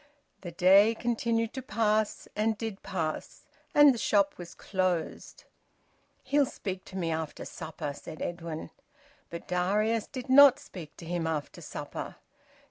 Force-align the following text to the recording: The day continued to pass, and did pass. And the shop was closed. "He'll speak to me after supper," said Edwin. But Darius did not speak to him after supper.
The 0.41 0.49
day 0.49 0.95
continued 0.95 1.53
to 1.53 1.61
pass, 1.61 2.27
and 2.35 2.57
did 2.57 2.81
pass. 2.81 3.43
And 3.75 3.93
the 3.93 3.99
shop 3.99 4.33
was 4.35 4.55
closed. 4.55 5.43
"He'll 6.23 6.47
speak 6.47 6.83
to 6.85 6.97
me 6.97 7.11
after 7.11 7.45
supper," 7.45 7.93
said 7.93 8.19
Edwin. 8.19 8.71
But 9.29 9.47
Darius 9.47 10.07
did 10.07 10.27
not 10.27 10.57
speak 10.57 10.97
to 10.97 11.05
him 11.05 11.27
after 11.27 11.61
supper. 11.61 12.15